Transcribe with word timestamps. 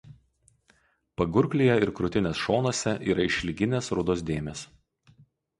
Pagurklyje 1.21 1.75
ir 1.83 1.91
krūtinės 1.99 2.41
šonuose 2.45 2.97
yra 3.13 3.29
išilginės 3.33 3.93
rudos 3.99 4.29
dėmės. 4.31 4.69